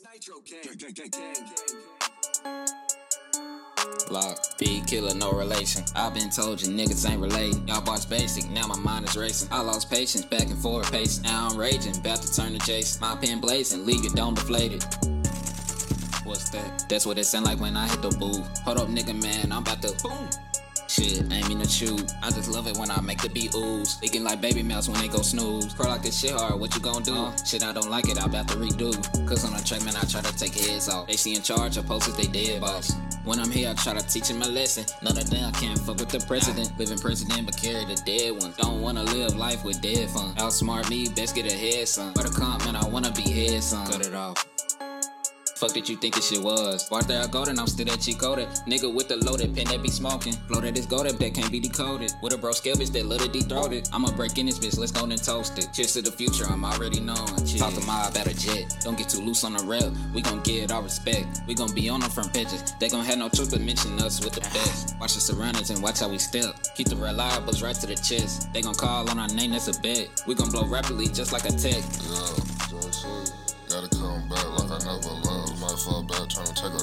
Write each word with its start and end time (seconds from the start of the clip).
It's 0.00 0.06
Nitro 0.12 0.40
Gang. 0.44 0.60
Gang, 0.62 0.92
gang, 0.94 1.10
gang, 1.10 1.34
gang. 2.44 2.66
Lock, 4.10 4.38
P 4.58 4.82
killer, 4.86 5.14
no 5.14 5.32
relation. 5.32 5.82
I've 5.96 6.14
been 6.14 6.30
told 6.30 6.62
you 6.62 6.68
niggas 6.68 7.08
ain't 7.08 7.20
relating. 7.20 7.66
Y'all 7.66 7.80
boys 7.80 8.04
basic, 8.06 8.48
now 8.50 8.66
my 8.66 8.78
mind 8.78 9.08
is 9.08 9.16
racing. 9.16 9.48
I 9.50 9.60
lost 9.60 9.90
patience, 9.90 10.24
back 10.24 10.50
and 10.50 10.58
forth 10.58 10.90
pacing. 10.92 11.24
Now 11.24 11.48
I'm 11.48 11.56
raging, 11.56 11.96
about 11.96 12.22
to 12.22 12.32
turn 12.34 12.52
to 12.52 12.58
chase. 12.60 13.00
My 13.00 13.16
pen 13.16 13.40
blazing, 13.40 13.86
leave 13.86 14.04
it 14.04 14.14
don't 14.14 14.34
deflate 14.34 14.72
it. 14.72 14.84
What's 16.24 16.50
that? 16.50 16.84
That's 16.88 17.06
what 17.06 17.18
it 17.18 17.24
sound 17.24 17.46
like 17.46 17.58
when 17.60 17.76
I 17.76 17.88
hit 17.88 18.02
the 18.02 18.10
booth. 18.10 18.58
Hold 18.60 18.78
up, 18.78 18.88
nigga, 18.88 19.20
man, 19.20 19.50
I'm 19.50 19.62
about 19.62 19.82
to 19.82 19.92
boom. 20.02 20.28
Shit, 20.88 21.30
ain't 21.30 21.48
mean 21.48 21.60
to 21.60 21.68
shoot. 21.68 22.12
I 22.22 22.30
just 22.30 22.50
love 22.50 22.66
it 22.66 22.78
when 22.78 22.90
I 22.90 22.98
make 23.02 23.20
the 23.20 23.28
beat 23.28 23.54
ooze. 23.54 24.00
Leaking 24.00 24.24
like 24.24 24.40
baby 24.40 24.62
mouse 24.62 24.88
when 24.88 24.98
they 25.00 25.08
go 25.08 25.20
snooze. 25.20 25.74
Pro 25.74 25.86
like 25.86 26.02
this 26.02 26.18
shit 26.18 26.32
hard, 26.32 26.58
what 26.58 26.74
you 26.74 26.80
gon' 26.80 27.02
do? 27.02 27.30
Shit, 27.44 27.62
I 27.62 27.72
don't 27.74 27.90
like 27.90 28.08
it, 28.08 28.18
I 28.18 28.24
about 28.24 28.48
to 28.48 28.56
redo. 28.56 28.92
Cause 29.28 29.44
on 29.44 29.52
the 29.54 29.62
track, 29.62 29.84
man, 29.84 29.96
I 29.96 30.00
try 30.04 30.22
to 30.22 30.36
take 30.36 30.54
heads 30.54 30.88
off. 30.88 31.06
They 31.06 31.16
see 31.16 31.34
in 31.34 31.42
charge, 31.42 31.76
opposed 31.76 32.16
they 32.16 32.26
dead 32.26 32.62
boss. 32.62 32.90
When 33.24 33.38
I'm 33.38 33.50
here, 33.50 33.68
I 33.68 33.74
try 33.74 33.92
to 33.92 34.06
teach 34.08 34.28
him 34.28 34.40
a 34.40 34.48
lesson. 34.48 34.86
None 35.02 35.18
of 35.18 35.28
them 35.28 35.52
can't 35.52 35.78
fuck 35.78 35.98
with 35.98 36.08
the 36.08 36.20
president. 36.20 36.72
Living 36.78 36.98
president, 36.98 37.44
but 37.44 37.56
carry 37.56 37.84
the 37.84 38.00
dead 38.06 38.32
ones. 38.40 38.56
Don't 38.56 38.80
wanna 38.80 39.02
live 39.02 39.36
life 39.36 39.64
with 39.64 39.82
dead 39.82 40.08
fun. 40.08 40.34
Outsmart 40.36 40.88
me, 40.88 41.08
best 41.10 41.34
get 41.34 41.52
ahead, 41.52 41.86
son. 41.86 42.14
Better 42.14 42.30
come, 42.30 42.56
man, 42.64 42.76
I 42.76 42.88
wanna 42.88 43.12
be 43.12 43.22
head, 43.22 43.62
son. 43.62 43.86
Cut 43.86 44.06
it 44.06 44.14
off. 44.14 44.57
Fuck 45.58 45.72
did 45.72 45.88
you 45.88 45.96
think 45.96 46.14
this 46.14 46.28
shit 46.28 46.40
was? 46.40 46.88
There 46.88 47.20
I 47.20 47.26
go, 47.26 47.44
then 47.44 47.58
I'm 47.58 47.66
still 47.66 47.86
that 47.86 48.00
cheat 48.00 48.20
coded. 48.20 48.46
Nigga 48.68 48.94
with 48.94 49.08
the 49.08 49.16
loaded 49.16 49.56
pen 49.56 49.66
that 49.66 49.82
be 49.82 49.88
smoking. 49.88 50.34
Flow 50.46 50.60
that 50.60 50.78
is 50.78 50.86
goaded, 50.86 51.18
that 51.18 51.34
can't 51.34 51.50
be 51.50 51.58
decoded. 51.58 52.12
With 52.22 52.32
a 52.32 52.38
bro 52.38 52.52
scale 52.52 52.76
bitch 52.76 52.92
that 52.92 53.06
little 53.06 53.28
throated. 53.42 53.88
I'ma 53.92 54.12
break 54.12 54.38
in 54.38 54.46
this 54.46 54.56
bitch, 54.60 54.78
let's 54.78 54.92
go 54.92 55.04
and 55.04 55.20
toast 55.20 55.58
it. 55.58 55.70
Cheers 55.72 55.94
to 55.94 56.02
the 56.02 56.12
future, 56.12 56.44
I'm 56.48 56.64
already 56.64 57.00
knowing. 57.00 57.26
Cheers. 57.38 57.58
Talk 57.58 57.74
to 57.74 57.84
my 57.86 58.06
about 58.06 58.28
a 58.28 58.38
jet. 58.38 58.76
Don't 58.82 58.96
get 58.96 59.08
too 59.08 59.20
loose 59.20 59.42
on 59.42 59.54
the 59.54 59.64
rail. 59.64 59.92
We 60.14 60.22
gon' 60.22 60.42
get 60.42 60.70
our 60.70 60.80
respect. 60.80 61.42
We 61.48 61.54
gon' 61.54 61.74
be 61.74 61.88
on 61.88 62.00
the 62.00 62.08
front 62.08 62.32
pages. 62.32 62.62
They 62.78 62.88
gon' 62.88 63.04
have 63.04 63.18
no 63.18 63.28
choice 63.28 63.48
but 63.48 63.60
mention 63.60 63.98
us 63.98 64.24
with 64.24 64.34
the 64.34 64.42
best. 64.42 64.96
Watch 65.00 65.14
the 65.14 65.20
surroundings 65.20 65.70
and 65.70 65.82
watch 65.82 65.98
how 65.98 66.08
we 66.08 66.18
step. 66.18 66.54
Keep 66.76 66.88
the 66.88 66.94
reliables 66.94 67.64
right 67.64 67.74
to 67.74 67.86
the 67.88 67.96
chest. 67.96 68.52
They 68.52 68.62
gon' 68.62 68.74
call 68.74 69.10
on 69.10 69.18
our 69.18 69.28
name, 69.28 69.50
that's 69.50 69.66
a 69.66 69.80
bet. 69.80 70.22
We 70.28 70.36
gon' 70.36 70.50
blow 70.50 70.66
rapidly 70.66 71.08
just 71.08 71.32
like 71.32 71.46
a 71.46 71.52
tech. 71.52 71.82
Yeah, 71.82 72.90
shit. 72.92 73.32
Gotta 73.68 73.88
come 73.88 74.26
back 74.30 74.48
like 74.56 74.70
I 74.70 74.78
never 74.78 75.17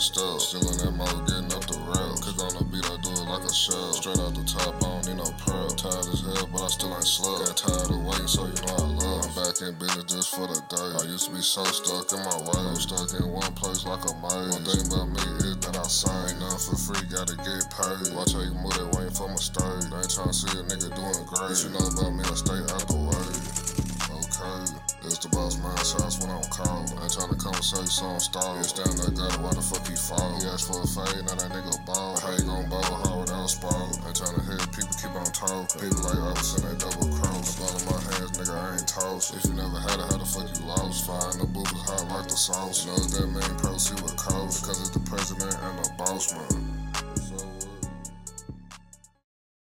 Still 0.06 0.38
in 0.38 0.78
that 0.86 0.94
mode, 0.94 1.26
getting 1.26 1.50
up 1.50 1.66
the 1.66 1.82
rail. 1.82 2.14
Cook 2.22 2.38
on 2.38 2.54
the 2.54 2.64
beat, 2.70 2.86
I 2.86 2.94
do 3.02 3.10
it 3.10 3.26
like 3.26 3.42
a 3.42 3.50
shell. 3.50 3.90
Straight 3.90 4.22
out 4.22 4.38
the 4.38 4.46
top, 4.46 4.78
I 4.78 5.02
don't 5.02 5.02
need 5.10 5.18
no 5.18 5.26
prep. 5.42 5.74
Tired 5.82 6.06
as 6.06 6.22
hell, 6.22 6.46
but 6.46 6.62
I 6.62 6.70
still 6.70 6.94
ain't 6.94 7.10
slow. 7.10 7.42
Got 7.42 7.58
tired 7.58 7.90
of 7.90 8.06
waiting, 8.06 8.30
so 8.30 8.46
you 8.46 8.54
know 8.70 8.86
I 8.86 8.86
love. 9.02 9.26
I'm 9.26 9.34
back 9.34 9.58
in 9.66 9.74
business 9.82 10.06
just 10.06 10.30
for 10.30 10.46
the 10.46 10.62
day. 10.70 10.90
I 10.94 11.10
used 11.10 11.26
to 11.26 11.34
be 11.34 11.42
so 11.42 11.66
stuck 11.66 12.14
in 12.14 12.22
my 12.22 12.38
way. 12.38 12.62
I'm 12.70 12.78
stuck 12.78 13.18
in 13.18 13.26
one 13.34 13.50
place 13.58 13.82
like 13.90 14.06
a 14.06 14.14
maze. 14.22 14.54
One 14.54 14.62
thing 14.62 14.86
about 14.86 15.10
me 15.10 15.26
is 15.42 15.58
that 15.66 15.74
I 15.74 15.90
say 15.90 16.14
ain't 16.30 16.38
nothing 16.38 16.62
for 16.62 16.78
free, 16.78 17.02
gotta 17.10 17.34
get 17.42 17.66
paid. 17.74 18.14
Watch 18.14 18.38
how 18.38 18.46
you 18.46 18.54
move 18.62 18.78
that 18.78 18.94
waiting 18.94 19.10
for 19.10 19.26
my 19.26 19.42
stage. 19.42 19.90
I 19.90 20.06
ain't 20.06 20.14
tryna 20.14 20.38
see 20.38 20.54
a 20.54 20.62
nigga 20.70 20.94
doing 20.94 21.26
great. 21.26 21.50
What 21.50 21.66
you 21.66 21.74
know 21.74 21.82
about 21.82 22.14
me, 22.14 22.22
I 22.30 22.36
stay 22.38 22.62
out 22.62 22.86
the 22.86 22.94
way. 22.94 23.25
Okay. 24.36 24.68
It's 25.08 25.20
the 25.20 25.30
boss 25.30 25.56
man's 25.64 25.94
house 25.96 26.20
when 26.20 26.28
I'm 26.28 26.44
cold. 26.52 26.92
Ain't 27.00 27.14
tryna 27.14 27.40
conversate, 27.40 27.88
so 27.88 28.04
I'm 28.04 28.20
stalled. 28.20 28.60
It's 28.60 28.74
down 28.74 28.92
that 29.00 29.16
gutter, 29.16 29.40
why 29.40 29.54
the 29.56 29.64
fuck 29.64 29.88
he 29.88 29.96
fall? 29.96 30.36
He 30.36 30.44
asked 30.52 30.68
for 30.68 30.84
a 30.84 30.88
fade, 30.88 31.24
now 31.24 31.40
that 31.40 31.56
nigga 31.56 31.72
ball. 31.86 32.20
How 32.20 32.36
you 32.36 32.44
gon' 32.44 32.68
bowl 32.68 32.84
hard 32.84 33.24
without 33.24 33.48
sprawl? 33.48 33.96
Ain't 34.04 34.18
tryna 34.18 34.44
hit 34.44 34.60
people, 34.76 34.92
keep 35.00 35.16
on 35.16 35.30
talking. 35.32 35.80
People 35.80 36.04
like 36.04 36.36
us 36.36 36.60
and 36.60 36.68
they 36.68 36.76
double 36.76 37.08
cross. 37.16 37.56
Blood 37.56 37.80
in 37.80 37.84
my 37.88 38.00
hands, 38.12 38.36
nigga, 38.36 38.56
I 38.60 38.76
ain't 38.76 38.88
toast. 38.92 39.36
If 39.40 39.46
you 39.48 39.56
never 39.56 39.80
had 39.80 40.04
it, 40.04 40.08
how 40.10 40.20
the 40.20 40.28
fuck 40.28 40.52
you 40.52 40.68
lost? 40.68 41.08
Fire 41.08 41.32
in 41.32 41.40
the 41.40 41.48
booth 41.48 41.72
is 41.72 41.84
hot 41.88 42.04
like 42.12 42.28
the 42.28 42.36
sauce. 42.36 42.84
Knows 42.84 43.16
that 43.16 43.32
mean 43.32 43.56
proceed 43.62 44.02
with 44.04 44.20
coast, 44.20 44.68
cause 44.68 44.84
it's 44.84 44.92
the 44.92 45.00
president 45.08 45.56
and 45.64 45.80
the 45.80 45.88
boss 45.96 46.36
man. 46.36 46.65